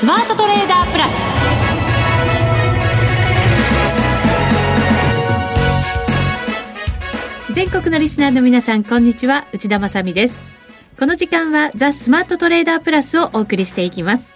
[0.00, 1.04] スマートトレーダープラ
[7.48, 7.52] ス。
[7.52, 9.46] 全国のリスナーの皆さんこんにちは。
[9.52, 10.40] 内田まさです。
[10.98, 14.30] この時間はザ・スマートトレーダープラスをお送りしていきます。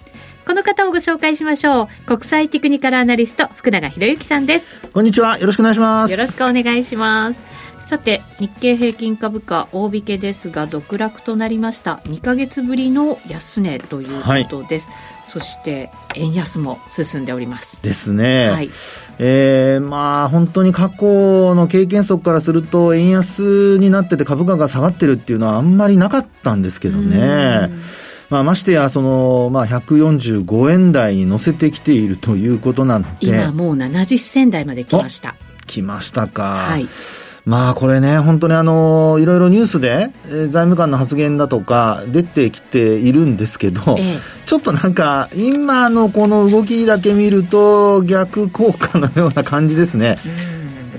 [0.47, 1.89] この方をご紹介しましょう。
[2.05, 4.87] 国際テクニカルアナリスト福永博之さんです。
[4.93, 5.39] こんにちは。
[5.39, 6.11] よろしくお願いします。
[6.11, 7.39] よろしくお願いします。
[7.79, 12.03] さて日経平均株価大引けですが続落となりました。
[12.05, 17.83] 2か月ぶりの安値ということです、はいそして円安も進んでおります。
[17.83, 18.49] ですね。
[18.49, 18.71] はい。
[19.19, 27.71] えー、まあ本当に過去の経験則からすると円安になってて株価が下がってるっていうのはあんまりなかったんですけどね。
[28.31, 33.09] まあ、ましてや、その、まあ、145円台に乗せてきているということなんで。
[33.21, 35.35] 今もう70銭台まで来ました。
[35.67, 36.43] 来ましたか。
[36.43, 36.89] はい。
[37.47, 50.19] まあこれね、本当にあの、いろいろニュースで、えー、財務官の発言だとか出てきているんですけど、ええ、ちょっとなんか、今のこの動きだけ見ると逆効果のような感じですね。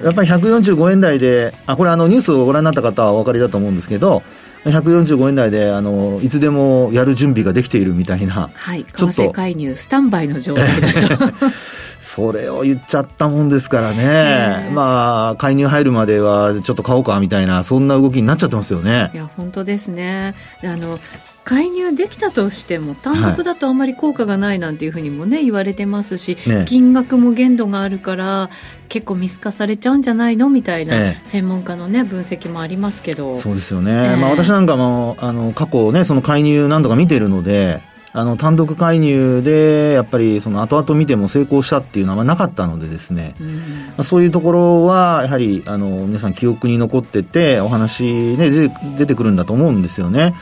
[0.04, 4.22] やっぱり145円台で、あ、これあのニュースをご覧になった方はお分かりだと思うんですけど、
[4.66, 11.48] 145円台であのいつでもやる準備ができているみたいな、はい、為替介入スタンバイの状態だと
[12.16, 19.12] それを言っちゃったもんですからね、まあ、介入入るまではちょっと買おうかみたいな、そんな動きになっちゃってますよね。
[19.14, 20.34] いや、本当ですね。
[20.64, 21.00] あの
[21.44, 28.50] 介入できたとしても単独だとあんまり効果がないなんていうふうにもね、言われてますし、ね、金額も限度があるから
[28.90, 30.50] 結構見透かされちゃうんじゃないの？
[30.50, 33.38] みたいな専門家のね分析もありますけど。
[33.38, 37.80] そうですよね、えー、まあ、私なんかもあの過去ねその介入何度か見てるので
[38.18, 43.62] あの単独介入でやっぱりその後々見ても成功したっていうのはなかったのでですね、うん、ま
[43.98, 50.34] あ、そういうところはやはりあの皆さん記憶に残っててお話、ね、出て出てくるんだと思うんですよね。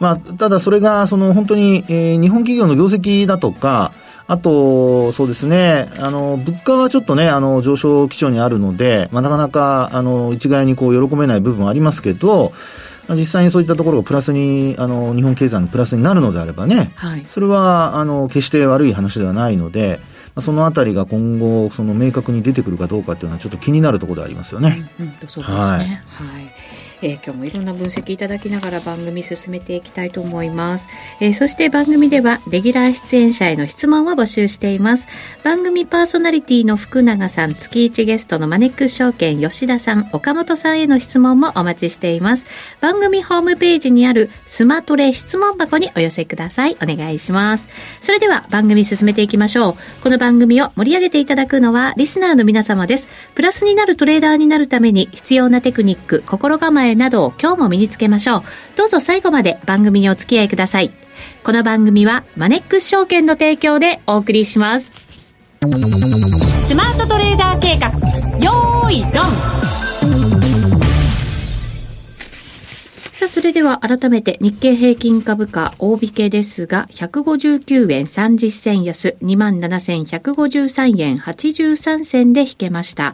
[0.00, 3.92] まあ、ただそれがその本当に、えー、日本企業の業績だとか
[4.26, 12.52] あと、そうですね、あの、物価はちょっとね、あの、上昇基調にあるので、まあ、なかなか、あの、一概にこう、喜べない部分はありますけど、
[13.14, 20.00] 実際にそういったところがプラスに、あの、日本経済のプラスになるのであればね、はい、それは、あの、決して悪い話ではないので、
[20.40, 24.88] そのあたりが今後、その明確に出てくるかどうかっていうのはちょっと気になるところでありますよね。
[24.98, 25.42] うん、うん、そうですね。
[25.42, 25.78] はい。
[25.78, 26.59] はい
[27.02, 30.88] えー、今日もいろんな分析いただきながら番組進めていきたいと思います、
[31.20, 35.06] えー、そして番組ではレギュラー出演者への質問を募集しています。
[35.42, 42.46] 番組パーソナリティの福永さん月1ゲストのマネックス証券吉田さん岡本さんへの質問もお待ちしています。
[42.80, 46.76] 番組ホームページにあるスマトレ質問箱にお寄せください。
[46.82, 47.66] お願いします。
[48.00, 50.02] それでは番組進めていきましょう。
[50.02, 53.08] この番組を盛り上げていただくのはリスナーの皆様です。
[53.34, 58.42] プラスになるトレーダーになるために必要なテクニック心構ええなどを今日も身につけましょう。
[58.76, 60.90] どうぞ最後まで番組にお付き合いください。
[61.42, 64.90] この番組はマネックス証券の提供でお送りします。
[65.60, 67.88] スマートトレーダー計画、
[68.38, 69.60] よーい、ドン
[73.20, 83.12] さあ、それでは改めて日経平均株価大引けですが、159円30銭安、27,153円83銭で引けました。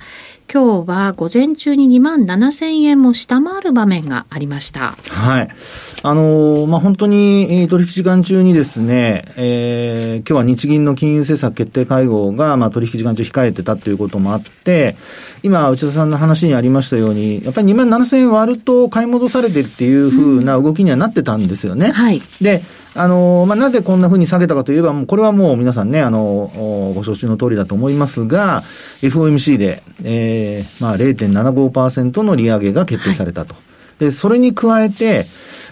[0.53, 4.97] 今日は午前中に2万7000円も下回る場面がありました。
[5.09, 5.49] はい。
[6.03, 14.97] あのー、まあ、本当に、えー、取引時間中にですね、えー、今日は日銀の金融政策決定会合が、まあ、取引時間中控えてたということもあって、
[15.43, 21.87] 今、内田さんの話にありましたように、やっぱり2万7000円割ると買い戻されてっていうふうな動きにはなってたんですよね。
[21.87, 22.23] うん、はい。
[22.41, 22.63] で、
[22.97, 28.63] あの、まあ、なぜこんなふうに下げたかといえば、もうこれはもう皆さんね、あの、ご承知の通りだと思いますが、
[29.03, 33.55] FOMC で、えー、まあ、0.75%の利上げが決定されたと。
[33.55, 33.61] は
[34.01, 35.27] い、で、それに加えて、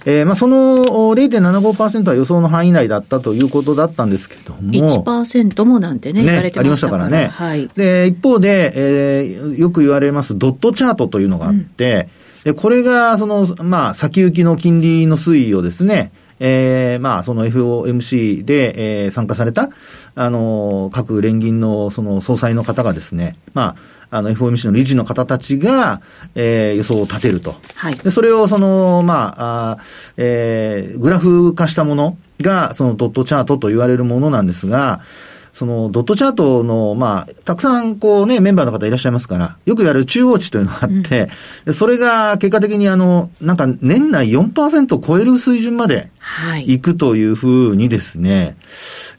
[0.06, 4.60] えー、まあ、その0.75%は予想の範囲内だったということだったんですけども。
[4.60, 7.28] 1%もなんてね、ね言われてましたからね。
[7.28, 7.70] はい。
[7.74, 12.08] で、一方で、えー、よく言われますドットチャートというのがあって、
[12.44, 19.70] うん、で、これが、その、まあ、先行きの金利の推移をですね、えー、まあ、その FOMC で、えー、参加された、
[20.14, 23.76] あの、各連銀のその総裁の方がですね、ま
[24.10, 26.00] あ、あの FOMC の理事の方たちが、
[26.34, 27.56] えー、予想を立てると。
[27.74, 27.96] はい。
[27.96, 29.78] で、それをその、まあ、あ
[30.16, 35.00] えー、グラフ化したものが、そのドットチャートと言われるものなんですが、
[35.54, 41.30] そのドットチャートの、まあ、たくさんこうね、メンバーの方いらっしゃいますから、よく言われる中央値というのがあって、
[41.64, 46.10] うん、それが結果的にあの、なんか年内4%を超える水準まで
[46.66, 48.54] いくというふうにですね、はい、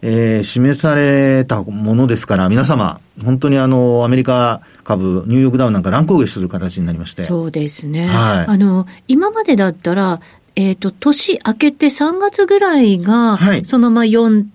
[0.01, 7.23] えー、示されたものですから、皆様、本当にあの、アメリカ株、ニューヨークダウンなんか乱高下する形になりまして。
[7.23, 8.07] そうですね。
[8.07, 10.19] はい、あの、今までだったら、
[10.57, 14.45] えっ、ー、と、年明けて3月ぐらいが、はい、そのまあ4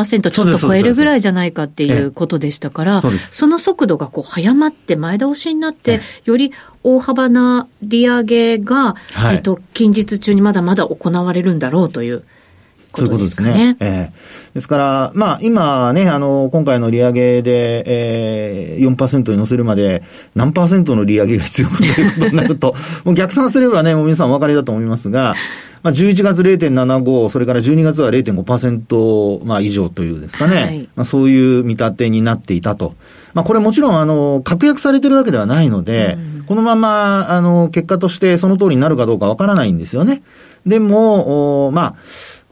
[0.00, 6.52] 1%ちょっと超えるぐらいじゃないかっていうことでしたから、そその速度がこう早まって前倒しになって、より
[6.82, 12.24] 大幅な利上げが、はい、えっと、近日中にまだまだ行われるんだろうという。
[12.94, 13.76] そういうことですね。
[13.80, 20.02] ええー、ですから、まあ、今ね、あの、今回の利上げで、えー、4%に乗せるまで、
[20.34, 22.74] 何パーセントの利上げが必要かということになると、
[23.04, 25.34] もう逆算すればね、もう皆さんお分かりだと思いますが、
[25.82, 32.94] まあ、11月0.75、それから12月は0.5%、まあ、以上というですかね、はい、まあ、そういう見立てになっていたと。
[33.34, 40.22] まあ、これもちろん、あの、確約されてるわけではないので、うん、このまま、あの、結果としてその通りになるかどうかわからないんですよね。
[40.66, 41.94] でも、まあ、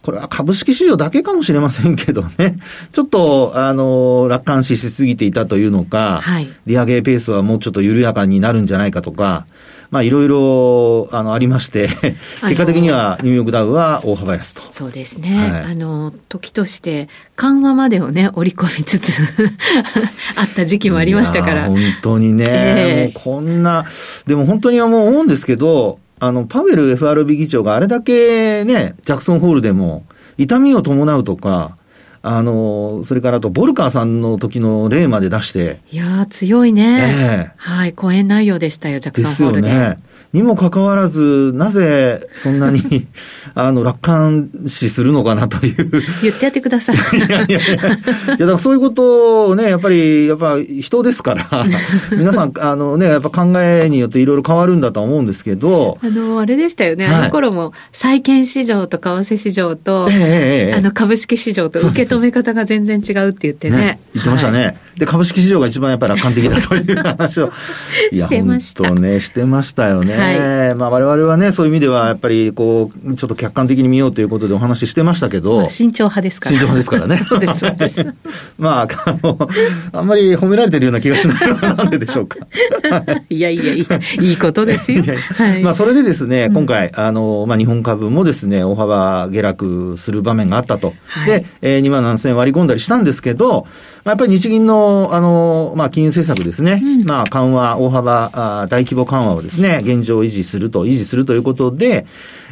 [0.02, 2.58] これは株式市場だけかもしれませんけどね、
[2.92, 9.46] ちょっと、あの、楽観視しすぎていたというのか、はい、利上げペースはもうちょっと緩やかになるんじゃないかとか、
[9.90, 11.88] まあ、いろいろ、あの、ありまして
[12.42, 14.62] 結果的にはニューヨークダウは大幅安と。
[14.70, 15.50] そうですね。
[15.52, 19.22] はい、あの、時として、緩和までをね、織り込みつつ
[20.36, 21.66] あった時期もありましたから。
[21.66, 23.84] 本当にね、えー、もうこんな、
[24.26, 30.04] でも本当にはもう思うんですけど、あの、パウエル FRB 議長があれだけね、ジャクソンホールでも、
[30.38, 31.76] 痛みを伴うとか、
[32.22, 35.80] あの、それからあと、ボルカーさんの時の例まで出して。
[35.90, 37.52] いや強いね。
[37.56, 39.68] えー、はい、講演内容でしたよ、ジャクソンホールで。
[39.68, 39.98] ですよね。
[40.32, 43.06] にもかかわらず、なぜそんなに
[43.54, 45.90] あの、楽観視するのかなという。
[46.22, 47.16] 言ってやってください。
[47.16, 47.56] いやいやいや。
[47.56, 51.66] いや、だからそういうことをね、やっぱり、やっぱ人ですから、
[52.16, 55.98] 皆さん、あのね、やっぱ考えによっていろいろ変わるんだとは思うんですけど。
[56.00, 57.06] あの、あれでしたよね。
[57.06, 63.76] あの頃も、債券市場と為替市場と、えー、あの、株式市場と受け止め方が全然違うって言ってね。
[63.76, 64.76] ね言ってましたね、はい。
[65.00, 67.50] で、株式市場が一番やっぱり楽観的だという話を。
[68.14, 68.90] してました。
[68.90, 70.19] ね、してましたよね。
[70.20, 75.56] はい、まあ我々はね、そういう意味では、やっぱりこう、ちょっと客観的に見ようということでお話ししてましたけど。
[75.56, 76.58] まあ、慎重派ですから。
[76.58, 77.16] 慎重派ですからね。
[77.28, 78.06] そうです、そうです。
[78.58, 79.48] まあ、あの、
[79.92, 82.38] あんまり褒められてるような気がしないのはなんででしょうか。
[83.28, 85.02] いやいやいや、いいことですよ。
[85.36, 90.94] はい、まあ、それでですね、今回、あの、まあ、日本株もですね、大幅下落する場面があったと。
[91.06, 93.66] はい、で、えー、2万7000円割り込んだりしたんですけど、
[94.04, 102.06] まあ、やっぱり日銀の、あの、まあ、金融政策ですね、うん、まあ、緩和、大幅あ、大規模緩和をですね、現状維持すると、維持するということで、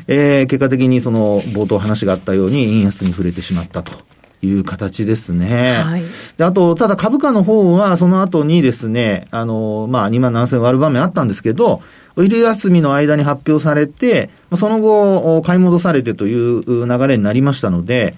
[0.07, 3.93] えー、結果的にその、冒頭話があったように、円安に触れてしまったと。
[4.41, 5.73] いう形ですね。
[5.85, 6.03] はい。
[6.37, 11.83] で、あと、ただ株価の方は、その後にですね、あの、まあ、2万7000割る場面あったんですけど、
[12.17, 18.15] お昼休みの間に発表されて、その後、買い戻されてという流れになりましたので、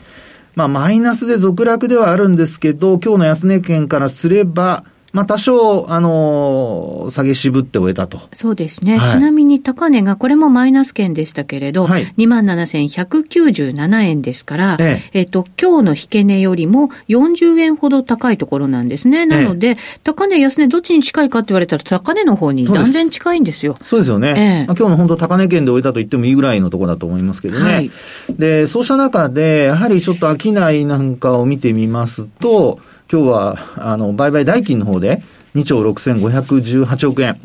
[0.56, 8.20] まあ、マイナスで続落ではあるんですけど、今日の安値圏からすれば、まあ、多少、あのー、下げ渋って終えたと。
[8.32, 8.96] そうですね。
[8.96, 19.26] はい、ちなみに高値が、これもマイナス圏でしたけれど、はい、27,197円ですから、えええっと、今日の引け値よりも40円ほど高いところなんですね。
[19.26, 23.76] なので、ええ、高値、安値、どっちに近いかって言われたら、高値の方に断然近いんですよ。
[23.82, 24.34] そうですよね。
[24.36, 27.72] ええまあ、今日の本当高値圏で終えたと言ってもいいぐらいのところだと思いますけどね。
[27.72, 27.90] はい、
[28.30, 32.78] で、そうした中で、やはりちょっと商いなんかを見てみますと、
[33.10, 35.22] 今日は、あの、売買代金の方で、
[35.56, 37.40] 2兆6518億円、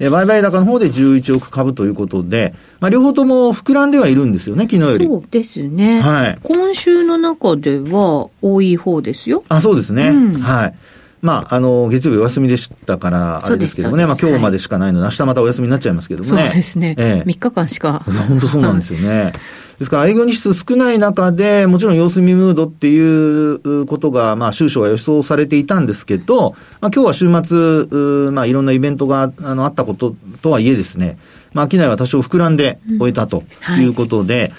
[0.00, 5.06] うん、売買高の方で11億株ということで、まあ、両方とも膨らんではいるんですよね、昨日より。
[5.06, 6.00] そうですね。
[6.00, 6.38] はい。
[6.44, 9.42] 今週の中では多い方ですよ。
[9.48, 10.10] あ、そうですね。
[10.10, 10.74] うん、はい。
[11.20, 16.42] まあ、あの、月曜日お休みでしたから、あれですけどもね、まあ今日までしかないので、明日またお休みになっちゃいますけどもね。
[16.42, 16.94] そうですね。
[16.96, 18.04] ええ、3日間しか。
[18.28, 19.32] 本当そうなんですよね。
[19.78, 31.18] ですから、営業日数少ない中で、もちろん様子見ムードっていうことが、まあ、収書は予想されていたんですけど、まあ、今日は週末、まあ、いろんなイベントがあのあったこととはいえですね、
[31.54, 33.44] まあ、商いは多少膨らんで終えたと
[33.80, 33.84] い。
[33.84, 34.52] うことで、うんはい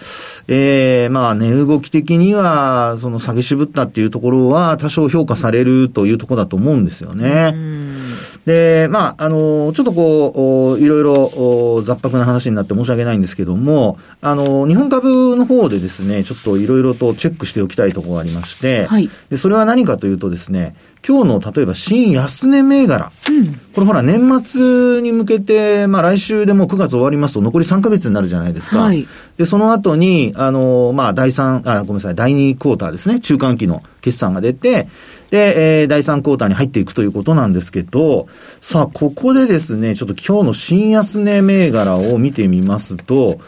[0.51, 7.53] えー、まあ、値動き的には、その下げ渋ったっていうところは多少評価されるというところだと思うんですよね。
[8.45, 20.75] で、まあ、あの、ちょっとこう、いろいろ雑白な話になって申し訳ないんですけども、あの、日本株の方でですね、ちょっといろいろとチェックしておきたいところがありまして、はい、で、それは何かというとですね、
[21.07, 28.79] 今日の例えば新安値銘柄、うん、これほら年末に向けて、まあ来週でもう9月終わりますと残り3ヶ月になるじゃないですか。
[28.79, 34.87] はい、で、その後に、あの、まあ第3、あ、ごめんなさい、第2クォーターですね、中間期の決算が出て、
[35.31, 38.27] で、えー、第3クォーターに入っていくということなんですけど、
[38.61, 43.39] さあ、ここでですね、ちょっと今日の新安値銘柄を見てみますと、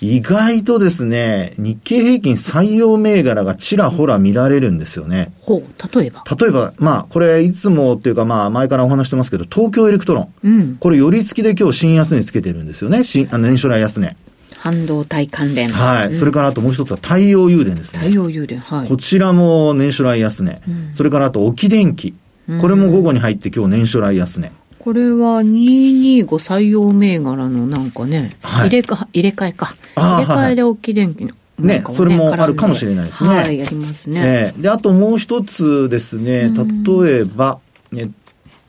[0.00, 5.32] 意外とですね、日経平均採用銘柄がちらほら見られるんですよね。
[5.40, 6.24] ほう、例えば？
[6.36, 10.32] 例えば、まあ、これいつもっていうか、まあ、前からお話してますけど、東京エレクトロン。
[10.42, 10.76] うん。
[10.80, 13.04] これ、寄り付きで今日新安値つけてるんですよね。
[13.04, 14.16] 新、あの、年初来安値。
[14.60, 15.70] 半導体関連。
[15.70, 16.08] はい。
[16.08, 18.00] うん、それからあともう一つは太陽誘電ですね。
[18.00, 18.60] 太陽誘電。
[18.60, 18.88] はい。
[18.88, 20.62] こちらも年初来安値。
[20.68, 22.14] うん、それからあと沖電機。
[22.60, 24.52] これも午後に入って今日年初来安値。
[24.78, 29.74] これは225採用銘柄のなんかね、はい、入れか入れ替えか。
[29.94, 31.34] 入れ替えで沖電機の。
[31.58, 33.30] ね、ね、それもあるかもしれないですね。
[33.30, 34.20] はい、やりますね。
[34.22, 37.60] えー、で、あともう一つですね、例えば、
[37.96, 38.10] えっ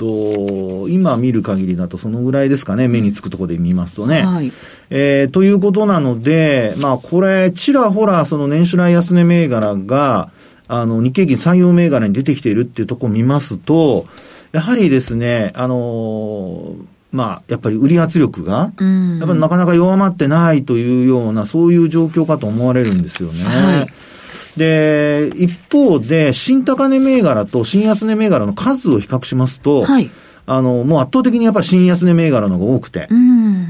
[0.01, 4.23] と、今見る限りだとそのぐらいですかね、目につくところで見ますとね。
[4.23, 4.51] はい。
[4.89, 10.31] えー、ということなので、まあこれ、ちらほらその年初来安値銘柄が、
[10.67, 14.07] あの、日経金採用銘柄に出てきているっていうところを見ますと、
[14.53, 16.73] やはりですね、あのー
[17.11, 18.71] まあ、やっぱり売り圧力が、やっ
[19.27, 23.43] ぱりなかなか弱まってないというような、そういう状況かと思われるんですよね。
[23.43, 23.87] はい、
[24.57, 30.09] で、一方で、新高値銘柄と新安値銘柄の数を比較しますと、はい、
[30.45, 33.07] あの、もう圧倒的にやっぱり新安値銘柄の方が多くて、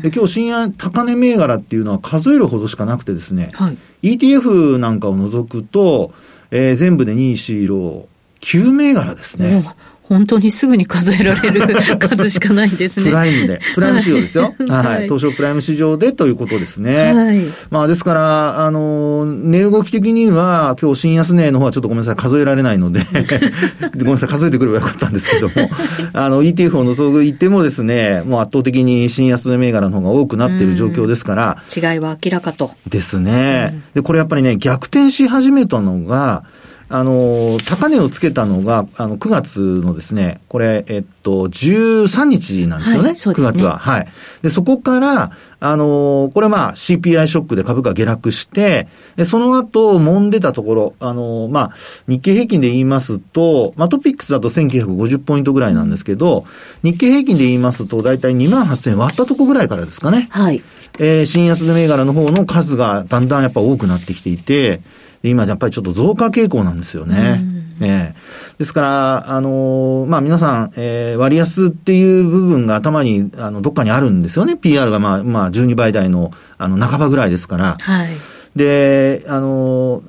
[0.01, 3.71] で今日新高値銘柄っていうのは数えるほどしかなくてですね、は
[4.01, 6.13] い、ETF なんかを除くと、
[6.49, 8.05] えー、全部で2、4、6、
[8.41, 9.63] 9銘柄ですね。
[10.11, 11.61] 本当にすぐに数えられる
[11.97, 13.05] 数しかないですね。
[13.05, 13.61] プライムで。
[13.73, 14.53] プライム市場ですよ。
[14.67, 15.03] はい、はい。
[15.03, 17.13] 東証プライム市場でということですね。
[17.13, 17.41] はい。
[17.69, 22.99] まあですから、あの、値動き的には、今日新安値の方はちょっとごめんなさい、数えられないので
[23.99, 25.53] ごめんなさい、数えてくればよかったんですけども、
[26.11, 31.63] あの、ETF を除いてもですね、もう圧倒的に新安値銘柄の方が多くなっている状況ですから。
[31.73, 32.71] 違いは明らかと。
[32.89, 33.79] ですね。
[33.93, 36.43] で、これやっぱりね、逆転し始めたのが、
[36.93, 43.09] あの、高値をつけたのが、あの、9月のですね、これ、えっと、13日なんですよね。
[43.09, 43.77] はい、9月は。
[43.77, 44.07] はい。
[44.41, 45.31] で、そこから、
[45.61, 51.73] あの、これまあ CPI ショックで株価下落して、で、その後、揉んでたところ、あの、まあ、
[52.09, 56.45] 日経平均で言いますと、まあ、トピックスだと1950ポイントぐらいなんですけど、
[56.83, 60.27] 日経平均で言いますと、だいたい2万8000割ったとこぐらいからですかね。
[60.29, 60.61] はい。
[60.99, 64.81] えー、新安銘柄の方の数がだんだんやっぱ多くなってきていて、
[65.23, 67.41] 今やっぱりちょっと増加傾向なんですよね。
[67.83, 74.55] えー、ですから、あのー、まあ、皆さん、えー、割安っていう部分が頭に、あの、どっかにあるんですよね。
[74.55, 77.77] PR がまあ、まあ、12倍台の、あの、半ばぐらいですから。
[77.79, 78.09] はい。
[78.55, 80.03] で、あのー、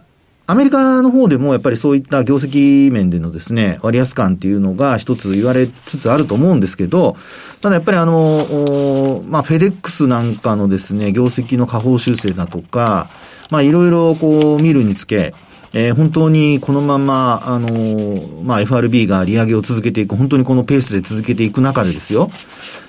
[0.47, 7.16] アメリカの方でもやっぱりそういった業績面でのですね、割安感っていうのが一つ言われつつあると思うんですけど、
[7.61, 13.09] ただやっぱりあの、まあ、フェデックスなんかのですね、業績の下方修正だとか、
[13.53, 15.35] まあいろいろこう見るにつけ、
[15.75, 22.31] えー、本当にこのまま、あのー、まあ FRB が利上げを続けていく、本当にこのペースで続けていく中でですよ、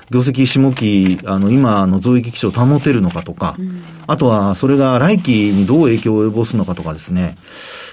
[0.10, 7.36] 業績下期、あの、今の増益基調を保てるのかとか、うん、あとはそれが来期にどう影響を及ぼすのかとかですね、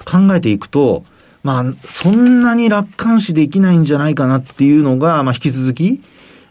[0.04, 1.02] 考えていくと、
[1.42, 6.02] まあ、そんなに楽観視できないんじゃないかなっていうのが、まあ、引き続き、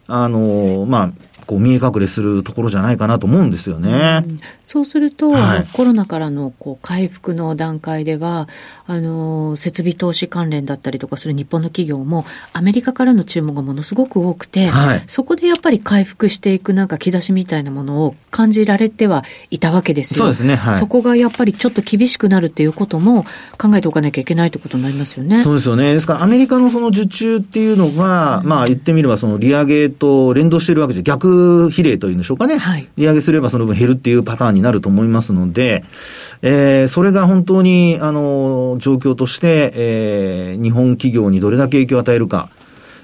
[0.08, 1.12] あの、まあ、
[1.50, 4.24] こう見え隠れするところじゃないかなと思うんですよね。
[4.24, 8.48] うん、そうすると、はい、コロナからのこう回復の段階では、
[8.86, 12.24] あの、設備投資関連だったりとかする日本の企業も、
[12.54, 20.26] アメリカからの注文がものすごく多くて、はい、そこでやっぱり回復していくなんか兆しみたいなものを感じられてはいたわけですよ。
[20.26, 20.56] そうですね。
[20.56, 23.26] はい、そこがやっぱりちょっと厳しくなるっていうことも
[23.58, 25.42] 考えておかなきゃいけないということになりますよね。
[25.42, 25.96] そうですよね。
[25.96, 32.60] ですからアメリカのその受注っていうのが、うん、まあ言ってみればその利上げと連動しているわけで逆比例というんでしょうかね。
[32.60, 35.84] はい、利上げすればその分減るっていうパターンになると思いますので、
[36.42, 42.50] えー、それが本当に、あの、状況として、えー、日本企業にどれだけ影響を与えるか。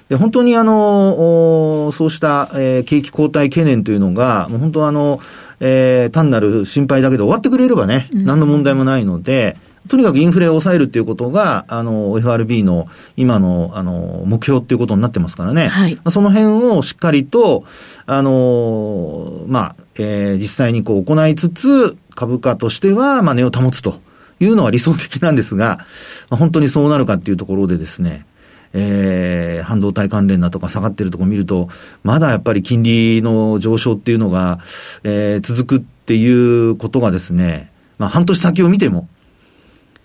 [0.08, 5.20] で、本当にあの、そうした、えー、景気後退懸念というのが、もう本当あの、
[5.58, 9.56] えー、単なる心配だけで終わってくれればね、何の問題もないので、
[9.88, 15.68] とにかくインフレを抑えるっていうことが、あの、FRB の今の、あの、目標っていうことになってますからね。
[15.68, 15.98] はい。
[16.10, 17.64] その辺をしっかりと、
[18.06, 24.00] あの、まあ、えー、実際にこう行いつつ、株価としては、まあ、値を保つと
[24.40, 25.86] いうのは理想的なんですが、
[26.30, 28.26] まあ、本当にそうなるかっていうところでですね、
[28.72, 31.68] えー、半導体関連だとか下がってるところ見ると、
[32.02, 34.58] まだやっぱり金利の上昇っていうのが、
[35.04, 39.08] えー、続くっていうことがですね、まあ半年先を見ても、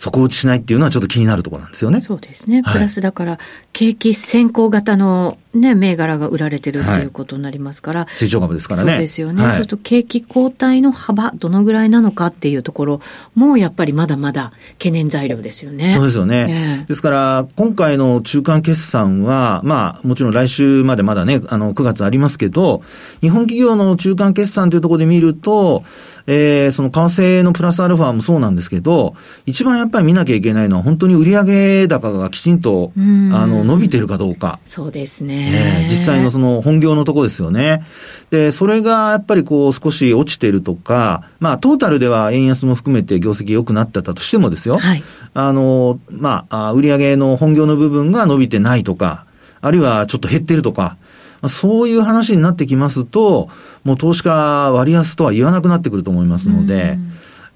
[0.02, 2.02] 底打ちしないっていうのはちょっと気になるところなんですよね。
[2.02, 2.64] そうですね。
[2.64, 3.40] プラスだから、
[3.72, 8.00] 景気先行型のね、銘柄が売られてるっていうことになりますから。
[8.02, 8.92] はい、成長株ですからね。
[8.92, 9.44] そうですよね。
[9.44, 13.02] はい、そうすると景気後退の幅、どのぐらいなのかっていうところ
[13.36, 15.94] も、やっぱりまだまだ懸念材料ですよね。
[15.94, 16.46] そうですよね。
[16.46, 22.82] ねですから、今回の中間決算は、まあ、もちろん来週までまだね、あの、9月ありますけど、
[23.20, 25.84] 日本企業の中間決算というところで見ると、
[26.28, 29.16] えー、その為替のプラスアルファもそうなんですけど、
[29.46, 34.60] 一番やっぱり見なきゃいけないのは、本当に売上高がきちんと、あの、伸びてるかどうか。
[34.68, 35.41] そうですね。
[35.42, 35.84] ね。
[35.84, 37.84] えー実際のその本業のとこですよね。
[38.32, 44.78] で、それがやっぱりこう少し落ちてるとか、まあトータルでは円安も含めて業績良くなってたとしてもですよ。
[44.80, 45.04] はい。
[45.34, 49.26] あの、まあ、あ売上の本業の部分が伸びてないとか、
[49.60, 50.98] あるいはちょっと減ってるとか、
[51.42, 53.50] まあそういう話になってきますと、
[53.84, 56.98] もう投資家割安とは言わなくなってくると思いますので、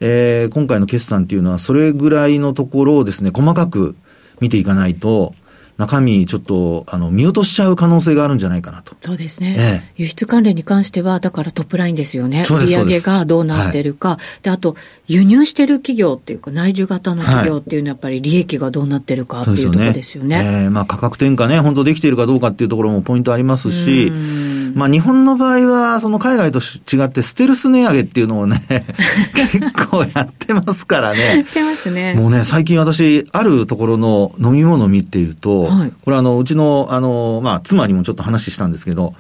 [0.02, 3.96] えー今回の決算っていうのはそれぐらいのところをですね、細かく
[4.42, 5.34] 見ていかないと、
[5.78, 8.96] 中身ちょっと、あの、見落としちゃう可能性があるんじゃないかなと。
[9.02, 12.46] そうですね、え輸出関連に関しては、だからトップラインですよね。
[12.50, 14.18] 売上がどうなってるか。
[14.42, 14.76] で、あと、
[15.08, 20.64] 輸入してる企業っていうか、内需型の企業っていうのは、やっぱり利益がどうなってるかっていうところですよね。
[20.64, 28.62] えーまあ価格転嫁ね、本当できているかどうかっていうところもポイントありますしうん、まあ日本の場合は、その海外と違ってステルス値上げっていうのをね、
[29.34, 31.46] 結構やってますからね。
[31.48, 32.14] してますね。
[32.16, 39.14] もうね、最近私、あるところの飲み物を見ていると、はいこれあの、うちの、あの、まあ、妻にもちょっと話したんですけど、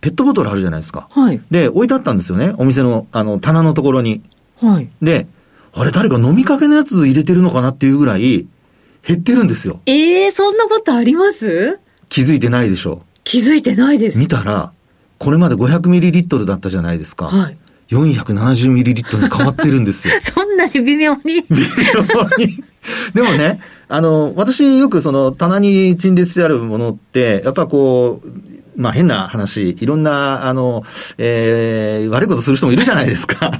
[0.00, 1.08] ペットボトルあるじゃないですか。
[1.10, 1.40] はい。
[1.50, 2.54] で、置いてあったんですよね。
[2.58, 4.22] お店の、あの、棚のところに。
[4.60, 4.88] はい。
[5.02, 5.26] で、
[5.72, 8.46] あれ誰か飲みかけのやつ入れてるのかなっていうぐらい、
[9.06, 9.80] 減ってるんですよ。
[9.86, 11.78] ええそんなことあります？
[12.08, 14.18] 気づいてないでしょ気づいてないです。
[14.18, 14.72] 見たら、
[15.18, 17.26] これまで 500ml だったじゃないですか。
[17.26, 17.56] はい。
[17.90, 20.14] 470ml に変わってるんですよ。
[20.22, 21.20] そんなに微妙に。
[21.22, 22.62] 微妙に。
[23.14, 23.60] でもね、
[23.94, 30.82] あの、私よくその棚に陳列してあるものって、やっぱこう、まあ変な話、いろんな、あの、
[31.16, 33.52] えー、悪いことする人もいるじゃないですか。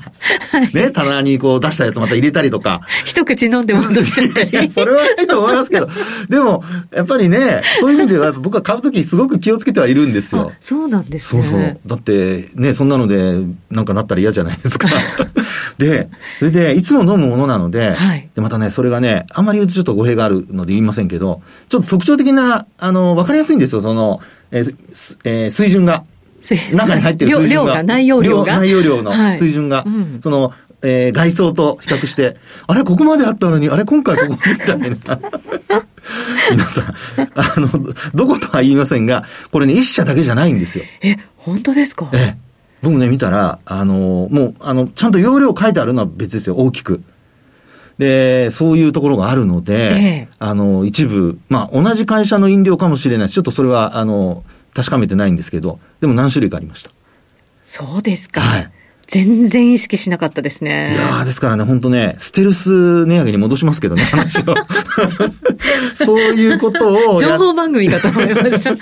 [0.74, 2.80] ね、棚にこう出したやつまた入れたりとか。
[3.04, 4.70] 一口飲んで戻しちゃったり。
[4.72, 5.88] それはいいと思いますけど、
[6.28, 10.58] でも、やっぱりね、そういう意味では僕は買うときすごく気をつけてはいるんですよあ。
[10.60, 11.42] そうなんですね。
[11.42, 11.80] そうそう。
[11.86, 13.38] だって、ね、そんなので、
[13.70, 14.88] なんかなったら嫌じゃないですか。
[15.78, 26.04] で、それで、いつも飲むものなので、はいで、またね、それがね、あんまり言うとちょっと語弊があるので言いませんけど、ちょっと特徴的な、あの、わかりやすいんですよ、その、えーすえー水準が。
[26.74, 27.64] 中に入ってる水準が。
[27.64, 28.58] 量量が、内容量が。
[28.58, 30.52] 内容量のはい水準が、うんその、
[30.82, 32.36] えー外装と比較して、
[32.68, 34.86] あれ、ここまであったのに、あれ、今回ここみたいな。
[36.50, 36.94] 皆さん、
[37.34, 37.68] あの、
[38.14, 40.84] どことは言いませんが、これね、一社だけじゃないんですよ。
[41.02, 42.08] え、本当ですか？
[42.12, 42.43] ええ。
[42.84, 47.02] 僕ね、見たら、あの、もう、あの、ちゃんと容量書いてあるのは別ですよ、大きく。
[47.98, 54.44] で、そういうところがあるので、ええあの、一部、まあ、同じ会社の飲料かもしれないし、ちょっとそれは、あの、
[54.74, 56.90] 確かめてないんですけど、でも何種類かありました。
[57.64, 58.40] そうですか。
[58.40, 58.70] はい
[59.06, 60.94] 全然意識しなかったですね。
[60.94, 64.42] いやーですからね、本当ね、ステルス値上げに戻しますけどね、話を。
[65.94, 68.74] そういうことをや情報番組かと思いました。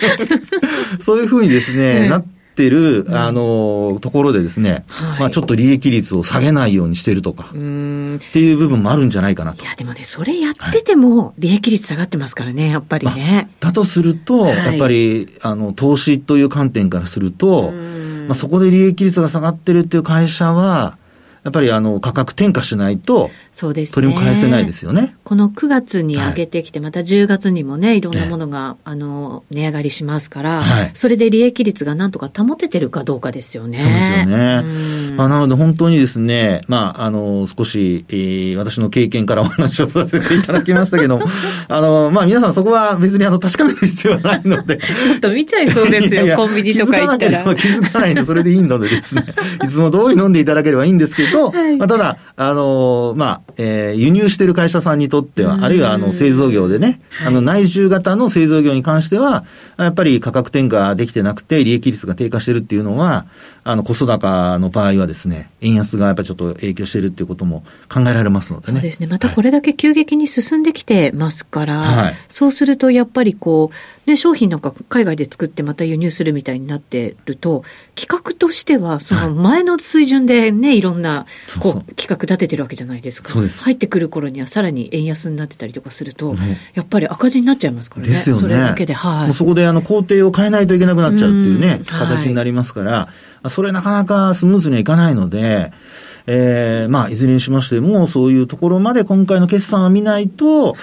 [1.02, 7.44] そういうふうにですね、ええなってる、あの、ところでですね、はいまあちょっと利益率を下げないようにしてるとか。
[7.44, 9.66] っていう部分もあるんじゃないかなとい。
[9.66, 13.50] や、でもね、それやってても、利益率下がってますからね、やっぱりね。
[13.60, 20.96] だとすると、はいやっぱり、あの、投資という観点からすると、うんまあそこで利益率が下がってるっていう会社は、
[21.44, 23.94] やっぱりあの、価格転嫁しないと、そうですね。
[23.94, 25.16] 取り返せないですよね。
[25.24, 33.80] この9月に上げてきて、また10月にもね、いろんなものが、あの、値上がりしますから、はいそれで利益率がなんとか保ててるかどうかですよね。
[33.80, 34.62] そうですよね
[35.10, 41.24] うんまあ、なので本当にですね、まあ、あの、少し、えー私の経験からお話をさせていただきましたけども、
[41.68, 44.78] あの、まあ、皆さんそこは別にあの、確かめる必要はないので。
[44.78, 47.44] ちょっと見ちゃいそうですよ、いやいやコンビニとか行ったら。
[47.44, 49.24] 気づかなければ気づかないんで、それでいいのでですね、
[49.64, 59.44] いつも通り飲んでいただければいいんですけど、はいまあ、ただ、あの、まあ、えー輸入している会社さんにとっては、うんあるいはあの、製造業でね、はいあの、内需型の製造業に関しては、
[59.78, 63.26] やっぱり価格転嫁できてなくて、利益率が低下してるっていうのは、
[63.64, 68.72] あの、コスト高の場合はですね、円安がやっぱりちょっと影響してるっていうことも考えられますのでね。
[68.74, 69.06] そうですね。
[69.06, 73.70] またこれだけ急激に進んできてますから、はいそうするとやっぱりこ
[74.01, 81.26] う、ね、商品なんか海外で作ってまた輸入するみたいになってると、企画としてはその前の水準でね、いろんな
[81.60, 83.28] こう企画立ててるわけじゃないですか。
[83.28, 88.12] そうです入ってくる頃にはさらに円安になってたりとかすると、ねやっぱり赤字になっちゃいますからね。
[88.12, 88.18] ね。
[88.18, 89.26] それだけで、はい。
[89.26, 93.08] もうそこであの工程を変えないといけなくなっちゃうっていうね、う形になりますから、
[93.50, 95.72] それなかなかスムーズにはいかないので、
[96.26, 100.76] えー、まあ、いずれにしましても、そういうところまで今回の決算は見ないと、はい。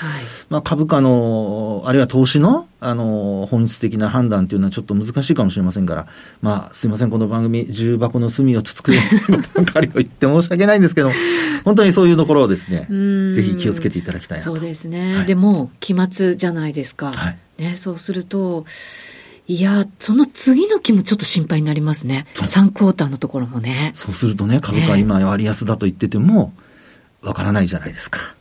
[0.49, 6.07] まあ、株価の、あるいは投資の、あの、本質的な判断というのはちょっと難しいかもしれませんから、
[6.41, 11.11] まあ、すいません、この番組、重箱の隅をつつくようなことばかりを言って申し訳ないんですけど、
[11.65, 14.51] 本当にそういうところをですね、うんぜひ気をつけていただきたいなと。
[14.51, 15.17] そうですね。
[15.17, 17.11] はいでも、期末じゃないですか。
[17.11, 18.65] はいね、そうすると、
[19.49, 22.27] いや、その次の期もちょっと心配になりますね。
[22.35, 23.89] そう3クォーターのところもね。
[23.95, 26.53] そうするとね、株価は今割安だと言ってても、
[27.23, 28.35] わからないじゃないですか。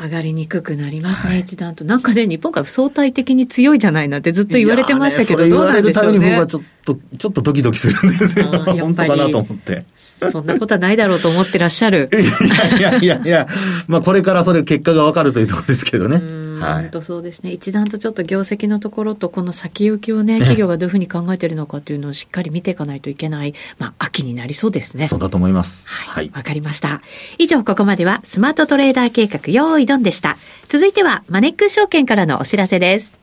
[0.00, 1.84] 上がりにくくなりますね、はい、一段と。
[1.84, 6.18] なんかね、日本が相対的に強いじゃないなんてずっと言われてましたけど、ね、どうなんでしょうね。
[6.18, 8.46] 言われるために僕はちょっと、ちょっとドキドキするんですよ。
[8.80, 9.84] 本当かなと思って。
[10.32, 12.10] そんなことはないだろうと思ってらっしゃる。
[12.12, 12.16] い
[12.48, 13.46] やいやいやいや、
[13.86, 16.47] まあこれからそれ結果がわかるというところですけどね。
[16.60, 17.52] はい、本当そうですね。
[17.52, 25.08] 一段とちょっと業績のところと、この先行きをね、企業がどういうふうに考えているのかというのをしっかり見ていかないといけない、まあ、秋になりそうですね。
[25.08, 25.90] そうだと思います。
[25.90, 26.26] はい。
[26.28, 27.02] わ、はい、かりました。
[27.38, 30.36] 以上、ここまでは、スマートトレーダー計画、用意ドンでした。
[30.68, 33.18] 続いては、マネックス証券からのお知らせです。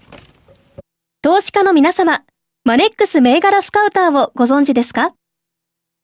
[1.22, 2.22] 投資家の皆様、
[2.64, 5.14] マネックス銘柄スカウターをご存知ですか？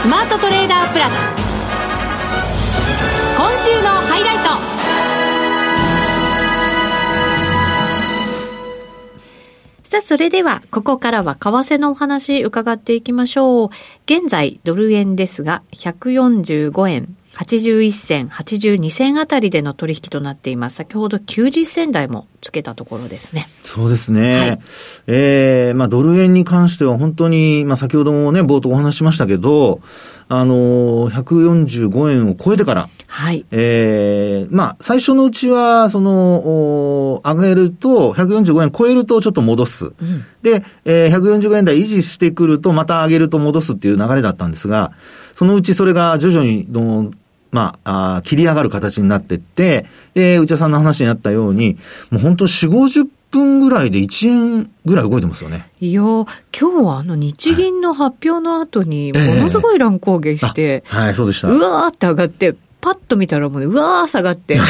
[0.00, 1.12] スマートトレーダープラス。
[3.36, 4.50] 今週のハイライト。
[9.82, 13.70] さあ、それでは、ここからは為替のお話伺っていきましょう。
[14.04, 17.16] 現在、ドル円ですが、145円。
[17.38, 20.76] 81銭、82銭あたりでの取引となっています。
[20.76, 23.48] 先ほど90銭台もつけたところですね。
[23.62, 24.40] そうですね。
[24.40, 24.60] はい、
[25.06, 29.80] ええー、まあドル円に関しては本当に、まあ先ほどもね、冒頭お話しましたけど、
[30.28, 33.46] あの、145円を超えてから、はい。
[33.52, 39.86] ええー、まあ、最初のうちは、その、上げると、145円超えるとちょっと戻す。
[39.86, 39.92] うん、
[40.42, 44.92] で、えー、145円台維持してくると、また上げると戻すっていう流れだったんですが、
[45.34, 47.12] そのうちそれが徐々にど
[47.50, 51.78] まあ、あ切り上がる形になっていって、で、内田さんの話にあったように、
[52.10, 55.70] もう本当4、50分ぐらいで1円ぐらい動いてますよね。
[55.80, 61.48] いや今日はあの日銀の発表の後に、ものすごい乱高下して、えー、はい、そうでした。
[61.48, 64.58] うわーって上がって、パッと見たらもうね、うわー下がって。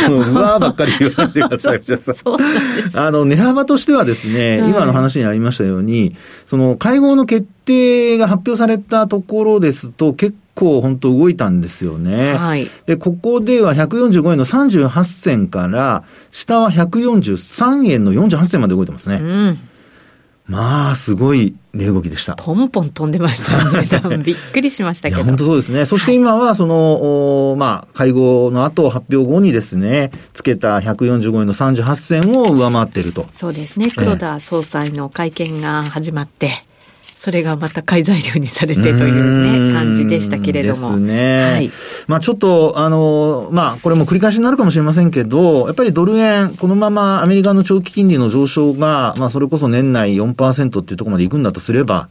[0.00, 2.14] そのうわーばっかり言わないでください、皆さん。
[2.94, 6.14] あの、値幅としてはですね、はい、今の話にありましたように、
[6.46, 12.34] その会合の決定が発表されたところですと、結構本当動いたんですよね。
[12.34, 12.68] はい。
[12.86, 19.16] で、ここでは145円の38銭から、下は143円の48銭まで動いてますね。
[19.16, 19.58] うん。
[20.48, 22.34] まあ、すごい値動きでした。
[22.34, 23.84] ポンポン飛んでましたね。
[24.24, 25.22] びっくりしましたけど。
[25.22, 25.84] 本当そうですね。
[25.84, 33.26] そして今は、その、はい、まあ、会合の後、発表後にですね、つけた145円の38銭を上回っていると。
[33.36, 33.92] そうですね。
[33.94, 36.64] 黒田総裁の会見が始まって、
[37.18, 40.90] それがまた買い材料にされてというね、感じでしたけれども。
[40.90, 41.52] ですね。
[41.52, 41.70] はい。
[42.06, 52.08] まあちょっと、あの、まあこれも繰り返しになるかもしれませんけど、やっぱりドル円、このままアメリカの長期金利の上昇が、まあそれこそ年内4%っていうところまで行くんだとすれば、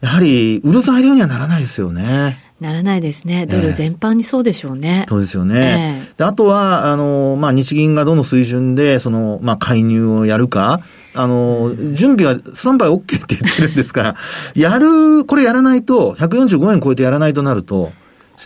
[0.00, 2.44] やはり売る材料にはならないですよね。
[2.60, 3.46] ならないですね。
[3.46, 5.04] ドル全般にそうでしょうね。
[5.04, 6.02] えー、そうですよね。
[6.08, 10.80] えー、であとは、あの、まあ、日銀がどの水準で、その、まあ、介入をやるか、
[11.14, 14.16] あの、準備はスタンバイ OK って言ってるんですから、
[14.54, 17.92] やる、これやらないと、145円超えてやらないとなると、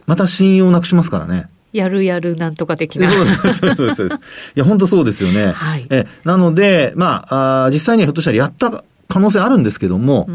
[0.06, 1.48] また信用なくしますからね。
[1.72, 3.10] やるやるなんとか的な。
[3.10, 4.20] そうそうそうそうです。
[4.56, 5.52] いや、本当そうですよね。
[5.54, 10.32] はいえなので、まああ、実際にはひょっとしたらやった可能性あるんですけども、あ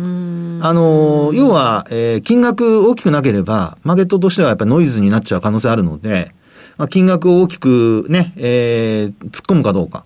[0.73, 6.33] の、要は、えー金額大きくなければ、マーケットとしてはやっぱりノイズになっちゃう可能性あるので、
[6.77, 10.03] まあ、金額を大きくね、えー突っ込むかどうか。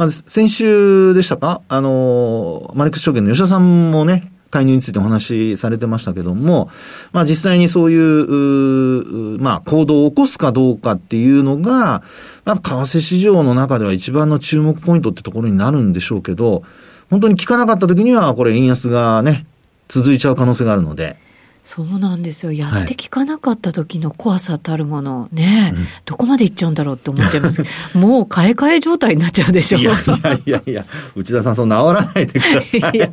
[0.00, 1.60] まず、先週でしたか？
[1.68, 6.70] あの、マネックス証券の吉田さんもね、介入についてお話しされてましたけども、
[7.12, 12.02] まあ実際にそういう、うまあ行動を起こすかどうかっていうのが、
[12.46, 16.62] まあ為替市場の中では一番の注目ポイントってところになるんでしょうけど、
[17.10, 19.44] 本当に効かなかった時には、これ円安がね、
[19.88, 21.18] 続いちゃう可能性があるので、
[21.64, 22.52] そうなんですよ。
[22.52, 27.62] やって聞かなかった時の怖さたるもの、ね、どこまで行っちゃうんだろうって思っちゃいます。
[27.62, 29.78] けど、もう買い替え状態になっちゃうでしょ。
[29.78, 33.12] いやいやいやいや、内田さん、そう煽らないでください。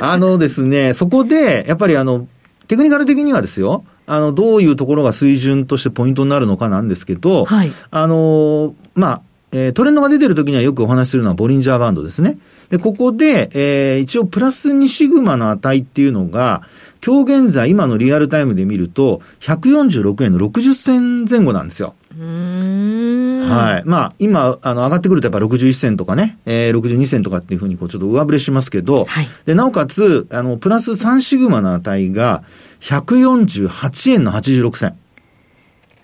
[0.00, 2.26] あのですね、そこで、やっぱりあの、
[2.68, 7.72] テクニカル的にはですよ、あの、どういうところが水準としてポイントになるのかなんですけど、はい。
[7.90, 12.38] あの、まあ、えートレンドが出てる時にはよくお話しするのはボリンジャーバンドですね。
[12.70, 16.62] で、ここで、えー一応プラス2シグマの値っていうのが、
[17.04, 21.94] 今日現在、今のリアルタイムで見ると、146円の60銭前後なんですよ。
[22.18, 23.88] はい。
[23.88, 32.42] まあ、今、あの、上がってくるとやっぱ61銭とかね、えー、62銭とかっていうふうに、こう、ちょっと上振れしますけど、はいで、なおかつ、あの、プラス3シグマの値が、
[32.80, 34.96] 148円の86銭。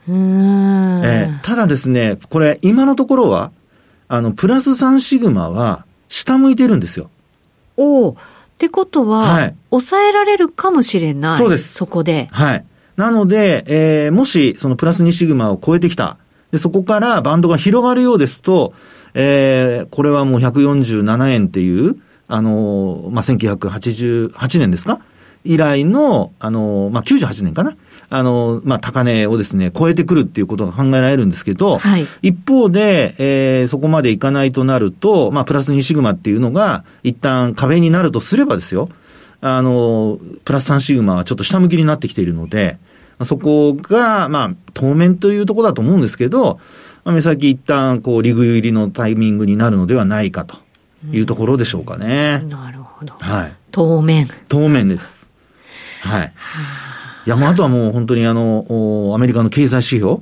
[0.08, 1.04] うーん。
[1.04, 3.52] えーただですね、これ、今のところは、
[4.08, 7.08] あの、プラス3シグマは、下向いてるんですよ。
[7.78, 8.16] おお。
[8.60, 11.38] ってことは、はい抑えられるかもしれない。
[11.38, 12.28] そうですそこで。
[12.30, 12.64] はい。
[12.96, 16.18] なので、えーもし、そのプラス2シグマを超えてきた。
[16.50, 18.74] で、そこからバンドが広がるようですと、
[19.14, 21.96] えーこれはもう147円っていう、
[22.28, 25.00] あのーまあ、1988年ですか？
[25.44, 27.76] 以来の、あのーまあ、98年かな？
[28.12, 38.88] あのーまあ、高値をですね、超えてくるっていうことが考えられるんですけど、はい一方で、えーそこまでいかないとなると、まあ、プラス2シグマっていうのが、一旦壁になるとすればですよ、
[39.40, 42.78] あの、プラス3シグマはちょっと下向きになってきているので、
[43.18, 46.58] まあそこが、まあ、当面というところだと思うんですけど、
[47.04, 50.56] まあ、目先一旦、こう、リグ入りのタイミングになるのではないかと
[51.12, 52.40] いうところでしょうかね。
[52.48, 53.14] なるほど。
[53.18, 53.52] はい。
[53.70, 54.26] 当面。
[54.48, 55.30] 当面です。
[56.02, 56.32] はい。
[57.26, 60.18] いや、もうあとはもう本当にあの、おアメリカの経済指標、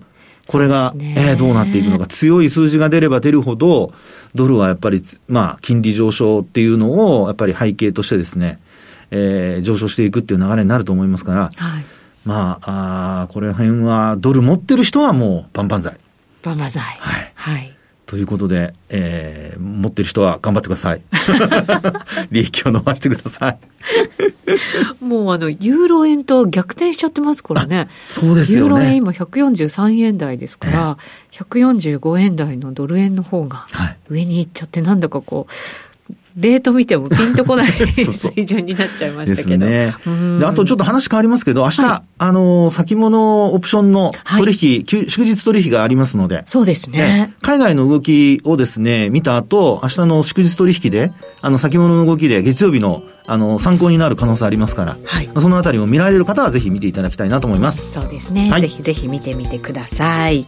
[0.46, 3.92] これが、ねえーどうなっていくのか、強い数字が出れば出るほど、
[4.34, 8.58] ドルはやっぱりつ、まあ、金利上昇っていうのを、やっぱり背景としてですね、
[9.10, 11.84] えー上昇していくっていう流れになると思いますから、はい。
[12.24, 15.96] まあ、あーこれ辺は、ドル持ってる人はもう、バンバン剤。
[16.42, 16.82] バンバン剤。
[16.82, 17.74] はいはい。
[18.06, 21.02] ということで、えー持ってる人は頑張ってください。
[22.32, 23.58] 利益を伸ばしてください。
[25.00, 27.88] もうあの、ユーロ円と逆転しちゃってますからね。
[28.02, 28.74] そうですよね。
[28.74, 30.98] ユーロ円今143円台ですから、
[31.32, 33.96] 145円台のドル円の方がはい。
[34.08, 35.52] 上に行っちゃって、なんだかこう、
[36.40, 39.66] レート見てもピンとこない 水準になっちゃいまですしたけど。
[39.66, 39.94] ね。
[40.06, 47.34] うんであとちょっと話変わりますけど、明日、はいあの、先物オプションのはい取引、休祝日取引がありますので、そうですねね。
[47.42, 55.28] 海外の動きをですね、見た後、明日の祝日取引で、あの、先物の動きで月曜日の、あの、参考になる可能性ありますから、はい。
[55.36, 58.00] そのあたりも見られる方はぜひ見ていただきたいなと思います。
[58.00, 60.46] そうですね、はいぜひぜひ見てみてください。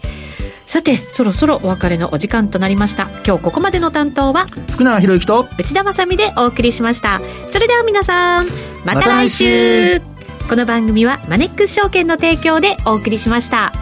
[0.70, 3.08] さて、そろそろお別れのお時間となりました。
[3.26, 7.20] 今日ここまでの担当は福永博之と、内田まさみでお送りしました。
[7.48, 8.46] それでは皆さん、
[8.84, 10.06] また来週また
[10.44, 13.72] 来この番組はマネックス証券の提供でお送りしました。